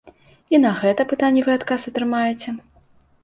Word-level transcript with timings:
І 0.53 0.59
на 0.63 0.69
гэта 0.79 1.05
пытанне 1.11 1.43
вы 1.47 1.51
адказ 1.59 1.85
атрымаеце. 1.91 2.49